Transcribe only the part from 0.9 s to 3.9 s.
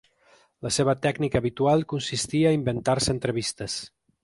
tècnica habitual consistia a inventar-se entrevistes.